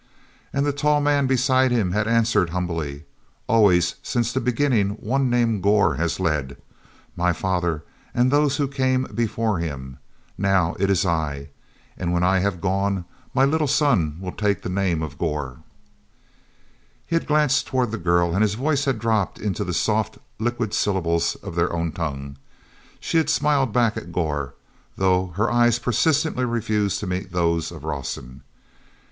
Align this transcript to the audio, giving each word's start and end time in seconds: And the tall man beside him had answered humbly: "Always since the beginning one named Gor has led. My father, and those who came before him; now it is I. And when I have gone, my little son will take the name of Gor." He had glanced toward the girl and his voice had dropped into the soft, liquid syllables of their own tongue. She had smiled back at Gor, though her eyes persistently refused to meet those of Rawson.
And 0.51 0.65
the 0.65 0.73
tall 0.73 0.99
man 0.99 1.27
beside 1.27 1.69
him 1.69 1.91
had 1.91 2.07
answered 2.07 2.49
humbly: 2.49 3.03
"Always 3.47 3.97
since 4.01 4.33
the 4.33 4.41
beginning 4.41 4.93
one 4.97 5.29
named 5.29 5.61
Gor 5.61 5.93
has 5.97 6.19
led. 6.19 6.57
My 7.15 7.33
father, 7.33 7.83
and 8.11 8.31
those 8.31 8.57
who 8.57 8.67
came 8.67 9.03
before 9.13 9.59
him; 9.59 9.99
now 10.39 10.75
it 10.79 10.89
is 10.89 11.05
I. 11.05 11.49
And 11.99 12.11
when 12.13 12.23
I 12.23 12.39
have 12.39 12.61
gone, 12.61 13.05
my 13.35 13.45
little 13.45 13.67
son 13.67 14.17
will 14.19 14.31
take 14.31 14.63
the 14.63 14.69
name 14.71 15.03
of 15.03 15.19
Gor." 15.19 15.57
He 17.05 17.15
had 17.15 17.27
glanced 17.27 17.67
toward 17.67 17.91
the 17.91 17.99
girl 17.99 18.33
and 18.33 18.41
his 18.41 18.55
voice 18.55 18.85
had 18.85 18.97
dropped 18.97 19.37
into 19.37 19.63
the 19.63 19.71
soft, 19.71 20.17
liquid 20.39 20.73
syllables 20.73 21.35
of 21.43 21.53
their 21.53 21.71
own 21.71 21.91
tongue. 21.91 22.37
She 22.99 23.17
had 23.17 23.29
smiled 23.29 23.71
back 23.71 23.95
at 23.97 24.11
Gor, 24.11 24.55
though 24.95 25.27
her 25.35 25.51
eyes 25.51 25.77
persistently 25.77 26.43
refused 26.43 26.99
to 27.01 27.05
meet 27.05 27.31
those 27.31 27.71
of 27.71 27.83
Rawson. 27.83 28.41